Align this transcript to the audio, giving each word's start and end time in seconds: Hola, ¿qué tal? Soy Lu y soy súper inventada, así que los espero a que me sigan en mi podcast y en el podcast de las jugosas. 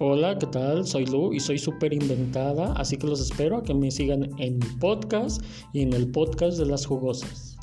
Hola, 0.00 0.36
¿qué 0.40 0.46
tal? 0.48 0.88
Soy 0.88 1.06
Lu 1.06 1.32
y 1.32 1.38
soy 1.38 1.56
súper 1.56 1.92
inventada, 1.92 2.72
así 2.72 2.96
que 2.96 3.06
los 3.06 3.20
espero 3.20 3.58
a 3.58 3.62
que 3.62 3.74
me 3.74 3.92
sigan 3.92 4.28
en 4.40 4.58
mi 4.58 4.66
podcast 4.80 5.40
y 5.72 5.82
en 5.82 5.92
el 5.92 6.10
podcast 6.10 6.58
de 6.58 6.66
las 6.66 6.84
jugosas. 6.84 7.53